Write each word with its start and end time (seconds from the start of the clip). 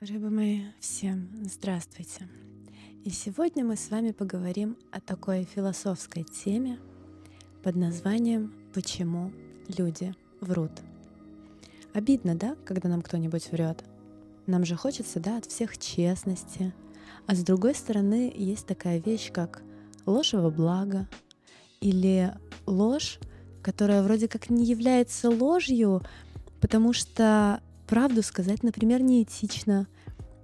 Рыбы 0.00 0.30
мои, 0.30 0.62
всем 0.80 1.28
здравствуйте! 1.44 2.26
И 3.04 3.10
сегодня 3.10 3.66
мы 3.66 3.76
с 3.76 3.90
вами 3.90 4.12
поговорим 4.12 4.78
о 4.90 4.98
такой 4.98 5.44
философской 5.44 6.24
теме 6.24 6.78
под 7.62 7.76
названием 7.76 8.50
«Почему 8.72 9.30
люди 9.76 10.14
врут?». 10.40 10.70
Обидно, 11.92 12.34
да, 12.34 12.56
когда 12.64 12.88
нам 12.88 13.02
кто-нибудь 13.02 13.52
врет? 13.52 13.84
Нам 14.46 14.64
же 14.64 14.74
хочется, 14.74 15.20
да, 15.20 15.36
от 15.36 15.44
всех 15.44 15.76
честности. 15.76 16.72
А 17.26 17.34
с 17.34 17.44
другой 17.44 17.74
стороны, 17.74 18.32
есть 18.34 18.64
такая 18.66 19.00
вещь, 19.00 19.30
как 19.30 19.62
ложь 20.06 20.32
во 20.32 20.48
благо 20.48 21.06
или 21.82 22.32
ложь, 22.64 23.18
которая 23.62 24.02
вроде 24.02 24.28
как 24.28 24.48
не 24.48 24.64
является 24.64 25.28
ложью, 25.28 26.00
потому 26.62 26.94
что 26.94 27.60
правду 27.90 28.22
сказать, 28.22 28.62
например, 28.62 29.02
неэтично. 29.02 29.88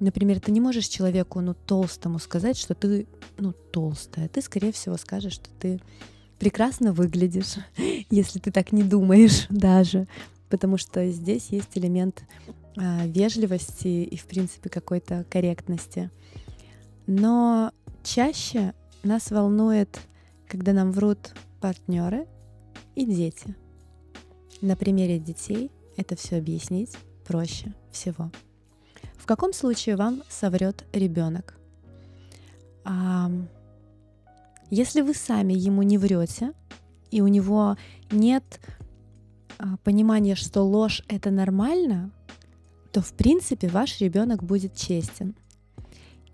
Например, 0.00 0.40
ты 0.40 0.50
не 0.50 0.60
можешь 0.60 0.88
человеку, 0.88 1.42
ну, 1.42 1.52
толстому 1.52 2.18
сказать, 2.18 2.56
что 2.56 2.74
ты, 2.74 3.06
ну, 3.36 3.52
толстая. 3.52 4.28
Ты, 4.28 4.40
скорее 4.40 4.72
всего, 4.72 4.96
скажешь, 4.96 5.34
что 5.34 5.50
ты 5.60 5.78
прекрасно 6.38 6.94
выглядишь, 6.94 7.56
если 8.10 8.38
ты 8.38 8.50
так 8.50 8.72
не 8.72 8.82
думаешь 8.82 9.46
даже. 9.50 10.08
Потому 10.48 10.78
что 10.78 11.06
здесь 11.10 11.48
есть 11.50 11.68
элемент 11.74 12.24
а, 12.78 13.06
вежливости 13.06 13.88
и, 13.88 14.16
в 14.16 14.24
принципе, 14.24 14.70
какой-то 14.70 15.26
корректности. 15.28 16.10
Но 17.06 17.72
чаще 18.02 18.72
нас 19.02 19.30
волнует, 19.30 20.00
когда 20.48 20.72
нам 20.72 20.92
врут 20.92 21.34
партнеры 21.60 22.26
и 22.94 23.04
дети. 23.04 23.54
На 24.62 24.76
примере 24.76 25.18
детей 25.18 25.70
это 25.98 26.16
все 26.16 26.38
объяснить 26.38 26.96
проще 27.24 27.74
всего. 27.90 28.30
В 29.16 29.26
каком 29.26 29.52
случае 29.52 29.96
вам 29.96 30.22
соврет 30.28 30.84
ребенок? 30.92 31.56
А, 32.84 33.30
если 34.70 35.00
вы 35.00 35.14
сами 35.14 35.54
ему 35.54 35.82
не 35.82 35.98
врете, 35.98 36.52
и 37.10 37.20
у 37.20 37.28
него 37.28 37.76
нет 38.10 38.60
а, 39.58 39.76
понимания, 39.78 40.34
что 40.34 40.62
ложь 40.62 41.02
это 41.08 41.30
нормально, 41.30 42.10
то 42.92 43.00
в 43.00 43.12
принципе 43.14 43.68
ваш 43.68 44.00
ребенок 44.00 44.42
будет 44.42 44.76
честен. 44.76 45.34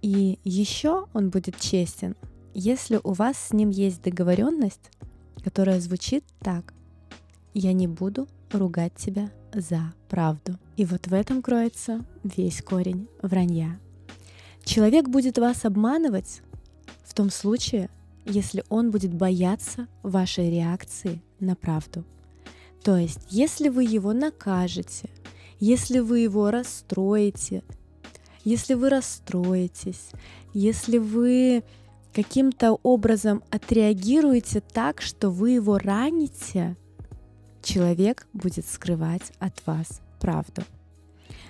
И 0.03 0.39
еще 0.45 1.07
он 1.13 1.31
будет 1.31 1.61
честен, 1.61 2.17
если 2.55 2.99
у 3.05 3.13
вас 3.13 3.37
с 3.39 3.53
ним 3.53 3.71
есть 3.71 4.03
договоренность, 4.03 4.91
которая 5.45 5.81
звучит 5.81 6.25
так. 6.41 6.75
Я 7.55 7.73
не 7.73 7.87
буду 7.87 8.27
ругать 8.53 8.95
тебя 8.97 9.31
за 9.53 9.93
правду. 10.09 10.59
И 10.77 10.85
вот 10.85 11.07
в 11.07 11.15
этом 11.15 11.43
кроется 11.43 12.05
весь 12.23 12.63
корень 12.63 13.09
вранья. 13.23 13.79
Человек 14.65 15.09
будет 15.09 15.39
вас 15.39 15.65
обманывать 15.65 16.43
в 17.05 17.15
том 17.15 17.31
случае, 17.31 17.91
если 18.25 18.65
он 18.69 18.91
будет 18.91 19.13
бояться 19.13 19.89
вашей 20.03 20.51
реакции 20.51 21.23
на 21.41 21.57
правду. 21.57 22.05
То 22.83 22.97
есть, 22.97 23.21
если 23.29 23.69
вы 23.69 23.85
его 23.85 24.13
накажете, 24.13 25.11
если 25.59 25.99
вы 25.99 26.21
его 26.21 26.51
расстроите, 26.51 27.63
если 28.45 28.75
вы 28.75 28.89
расстроитесь, 28.89 30.11
если 30.55 30.99
вы 30.99 31.63
каким-то 32.15 32.79
образом 32.83 33.43
отреагируете 33.51 34.61
так, 34.61 35.03
что 35.03 35.31
вы 35.31 35.51
его 35.53 35.79
раните, 35.79 36.77
человек 37.63 38.27
будет 38.33 38.67
скрывать 38.67 39.33
от 39.39 39.67
вас 39.67 40.01
правду. 40.21 40.63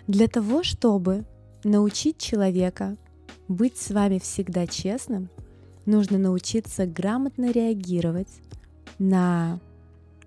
Для 0.07 0.29
того, 0.29 0.63
чтобы 0.63 1.25
научить 1.65 2.19
человека 2.19 2.97
быть 3.49 3.77
с 3.77 3.91
вами 3.91 4.19
всегда 4.19 4.67
честным, 4.67 5.29
нужно 5.87 6.19
научиться 6.19 6.87
грамотно 6.87 7.51
реагировать 7.51 8.29
на 8.99 9.61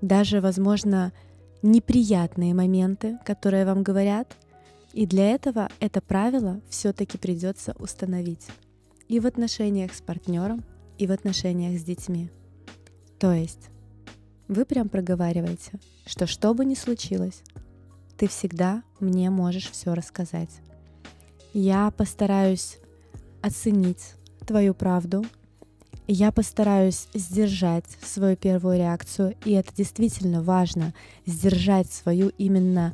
даже, 0.02 0.42
возможно, 0.42 1.14
неприятные 1.62 2.54
моменты, 2.54 3.18
которые 3.26 3.66
вам 3.66 3.84
говорят. 3.84 4.36
И 4.92 5.08
для 5.08 5.32
этого 5.32 5.70
это 5.80 6.02
правило 6.02 6.62
все-таки 6.70 7.18
придется 7.18 7.74
установить 7.80 8.48
и 9.08 9.20
в 9.20 9.26
отношениях 9.26 9.94
с 9.94 10.02
партнером, 10.02 10.64
и 10.98 11.08
в 11.08 11.12
отношениях 11.12 11.80
с 11.80 11.84
детьми. 11.84 12.30
То 13.20 13.32
есть 13.32 13.70
вы 14.54 14.66
прям 14.66 14.90
проговариваете, 14.90 15.74
что 16.06 16.28
что 16.28 16.54
бы 16.54 16.64
ни 16.66 16.76
случилось, 16.76 17.42
ты 18.18 18.28
всегда 18.28 18.84
мне 19.00 19.30
можешь 19.30 19.70
все 19.70 19.94
рассказать. 19.94 20.50
Я 21.54 21.92
постараюсь 21.92 22.78
оценить 23.42 24.14
твою 24.46 24.74
правду, 24.74 25.26
я 26.08 26.32
постараюсь 26.32 27.08
сдержать 27.14 27.86
свою 28.04 28.36
первую 28.36 28.78
реакцию, 28.78 29.36
и 29.46 29.52
это 29.54 29.74
действительно 29.74 30.42
важно, 30.42 30.94
сдержать 31.26 31.92
свою 31.92 32.30
именно 32.38 32.94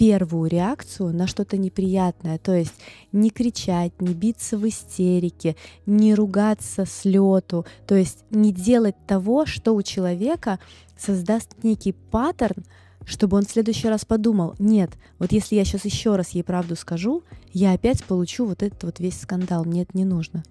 первую 0.00 0.48
реакцию 0.48 1.14
на 1.14 1.26
что-то 1.26 1.58
неприятное, 1.58 2.38
то 2.38 2.54
есть 2.54 2.72
не 3.12 3.28
кричать, 3.28 3.92
не 4.00 4.14
биться 4.14 4.56
в 4.56 4.66
истерике, 4.66 5.56
не 5.84 6.14
ругаться 6.14 6.86
с 6.86 7.04
лету, 7.04 7.66
то 7.86 7.96
есть 7.96 8.24
не 8.30 8.50
делать 8.50 8.96
того, 9.06 9.44
что 9.44 9.74
у 9.74 9.82
человека 9.82 10.58
создаст 10.96 11.50
некий 11.62 11.92
паттерн, 11.92 12.64
чтобы 13.04 13.36
он 13.36 13.44
в 13.44 13.50
следующий 13.50 13.88
раз 13.88 14.06
подумал, 14.06 14.54
нет, 14.58 14.90
вот 15.18 15.32
если 15.32 15.56
я 15.56 15.66
сейчас 15.66 15.84
еще 15.84 16.16
раз 16.16 16.30
ей 16.30 16.44
правду 16.44 16.76
скажу, 16.76 17.22
я 17.52 17.74
опять 17.74 18.02
получу 18.02 18.46
вот 18.46 18.62
этот 18.62 18.82
вот 18.84 19.00
весь 19.00 19.20
скандал, 19.20 19.66
мне 19.66 19.82
это 19.82 19.90
не 19.92 20.06
нужно. 20.06 20.44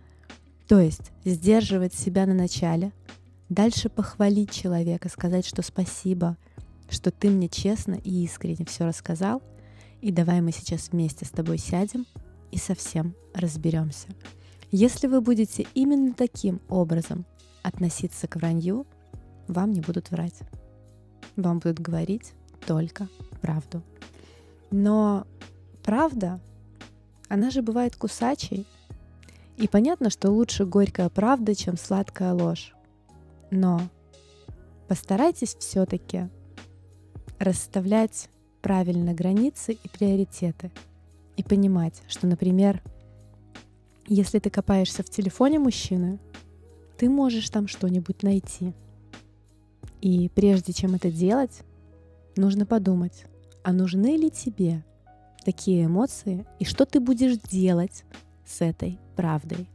То 0.67 0.79
есть 0.79 1.11
сдерживать 1.25 1.95
себя 1.95 2.27
на 2.27 2.35
начале, 2.35 2.91
дальше 3.49 3.89
похвалить 3.89 4.51
человека, 4.51 5.09
сказать, 5.09 5.47
что 5.47 5.63
спасибо, 5.63 6.37
что 6.89 7.11
ты 7.11 7.29
мне 7.29 7.47
честно 7.47 7.95
и 7.95 8.23
искренне 8.23 8.65
все 8.65 8.85
рассказал, 8.85 9.41
и 10.01 10.11
давай 10.11 10.41
мы 10.41 10.51
сейчас 10.51 10.89
вместе 10.91 11.25
с 11.25 11.29
тобой 11.29 11.57
сядем 11.57 12.05
и 12.51 12.57
совсем 12.57 13.15
разберемся. 13.33 14.07
Если 14.71 15.07
вы 15.07 15.21
будете 15.21 15.65
именно 15.73 16.13
таким 16.13 16.61
образом 16.69 17.25
относиться 17.63 18.27
к 18.27 18.35
вранью, 18.35 18.85
вам 19.47 19.71
не 19.71 19.81
будут 19.81 20.11
врать. 20.11 20.39
Вам 21.35 21.59
будут 21.59 21.79
говорить 21.79 22.33
только 22.65 23.09
правду. 23.41 23.81
Но 24.71 25.25
правда, 25.83 26.39
она 27.27 27.49
же 27.49 27.61
бывает 27.61 27.95
кусачей. 27.95 28.67
И 29.57 29.67
понятно, 29.67 30.09
что 30.09 30.29
лучше 30.31 30.65
горькая 30.65 31.09
правда, 31.09 31.55
чем 31.55 31.77
сладкая 31.77 32.33
ложь. 32.33 32.73
Но 33.51 33.81
постарайтесь 34.87 35.55
все-таки 35.55 36.29
расставлять 37.39 38.29
правильно 38.61 39.13
границы 39.13 39.73
и 39.73 39.89
приоритеты. 39.89 40.71
И 41.37 41.43
понимать, 41.43 42.01
что, 42.07 42.27
например, 42.27 42.83
если 44.07 44.39
ты 44.39 44.49
копаешься 44.49 45.03
в 45.03 45.09
телефоне 45.09 45.59
мужчины, 45.59 46.19
ты 46.97 47.09
можешь 47.09 47.49
там 47.49 47.67
что-нибудь 47.67 48.23
найти. 48.23 48.73
И 50.01 50.29
прежде 50.35 50.73
чем 50.73 50.95
это 50.95 51.09
делать, 51.09 51.61
нужно 52.35 52.65
подумать, 52.65 53.25
а 53.63 53.71
нужны 53.71 54.17
ли 54.17 54.29
тебе 54.29 54.83
такие 55.45 55.85
эмоции 55.85 56.45
и 56.59 56.65
что 56.65 56.85
ты 56.85 56.99
будешь 56.99 57.37
делать 57.37 58.03
с 58.45 58.61
этой 58.61 58.99
правдой. 59.15 59.67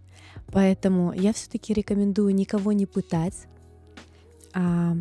Поэтому 0.52 1.12
я 1.12 1.32
все-таки 1.32 1.72
рекомендую 1.72 2.34
никого 2.34 2.72
не 2.72 2.86
пытать, 2.86 3.46
а 4.52 4.96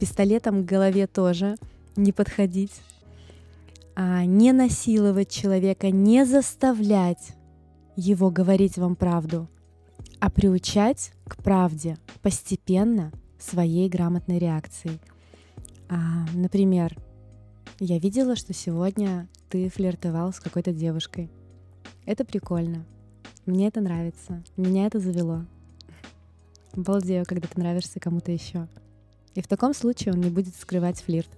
пистолетом 0.00 0.62
к 0.62 0.66
голове 0.66 1.06
тоже 1.06 1.56
не 1.94 2.10
подходить, 2.10 2.72
а 3.94 4.24
не 4.24 4.52
насиловать 4.52 5.30
человека, 5.30 5.90
не 5.90 6.24
заставлять 6.24 7.34
его 7.96 8.30
говорить 8.30 8.78
вам 8.78 8.96
правду, 8.96 9.48
а 10.18 10.30
приучать 10.30 11.12
к 11.28 11.36
правде 11.36 11.98
постепенно 12.22 13.12
своей 13.38 13.90
грамотной 13.90 14.38
реакцией. 14.38 14.98
А, 15.88 16.24
например, 16.34 16.96
я 17.78 17.98
видела, 17.98 18.36
что 18.36 18.54
сегодня 18.54 19.28
ты 19.50 19.68
флиртовал 19.68 20.32
с 20.32 20.40
какой-то 20.40 20.72
девушкой. 20.72 21.30
Это 22.06 22.24
прикольно. 22.24 22.86
Мне 23.44 23.68
это 23.68 23.80
нравится. 23.80 24.42
Меня 24.56 24.86
это 24.86 24.98
завело. 24.98 25.44
Балдею, 26.74 27.24
когда 27.26 27.48
ты 27.48 27.58
нравишься 27.60 28.00
кому-то 28.00 28.32
еще. 28.32 28.68
И 29.34 29.42
в 29.42 29.46
таком 29.46 29.74
случае 29.74 30.14
он 30.14 30.20
не 30.20 30.30
будет 30.30 30.54
скрывать 30.56 31.00
флирт. 31.00 31.28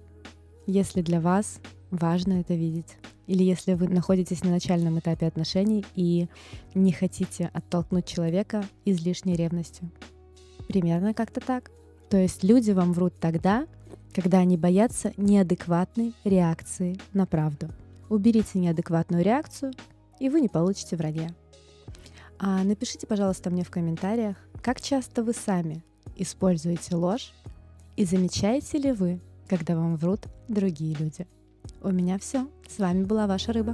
Если 0.65 1.01
для 1.01 1.19
вас 1.19 1.59
важно 1.91 2.39
это 2.39 2.53
видеть. 2.53 2.97
Или 3.27 3.43
если 3.43 3.73
вы 3.73 3.87
находитесь 3.87 4.43
на 4.43 4.49
начальном 4.49 4.99
этапе 4.99 5.27
отношений 5.27 5.85
и 5.95 6.27
не 6.73 6.91
хотите 6.91 7.49
оттолкнуть 7.53 8.05
человека 8.05 8.65
излишней 8.85 9.35
ревностью. 9.35 9.89
Примерно 10.67 11.13
как-то 11.13 11.39
так. 11.39 11.71
То 12.09 12.17
есть 12.17 12.43
люди 12.43 12.71
вам 12.71 12.93
врут 12.93 13.13
тогда, 13.19 13.67
когда 14.13 14.39
они 14.39 14.57
боятся 14.57 15.13
неадекватной 15.17 16.13
реакции 16.23 16.97
на 17.13 17.25
правду. 17.25 17.69
Уберите 18.09 18.59
неадекватную 18.59 19.23
реакцию, 19.23 19.73
и 20.19 20.29
вы 20.29 20.41
не 20.41 20.49
получите 20.49 20.95
вранья. 20.95 21.33
А 22.39 22.63
напишите, 22.63 23.07
пожалуйста, 23.07 23.49
мне 23.49 23.63
в 23.63 23.71
комментариях, 23.71 24.35
как 24.61 24.81
часто 24.81 25.23
вы 25.23 25.33
сами 25.33 25.83
используете 26.15 26.95
ложь 26.95 27.33
и 27.95 28.05
замечаете 28.05 28.77
ли 28.77 28.91
вы, 28.91 29.19
когда 29.47 29.75
вам 29.75 29.95
врут 29.95 30.27
другие 30.47 30.95
люди. 30.95 31.27
У 31.81 31.91
меня 31.91 32.17
все. 32.19 32.47
С 32.67 32.79
вами 32.79 33.03
была 33.03 33.27
ваша 33.27 33.53
рыба. 33.53 33.73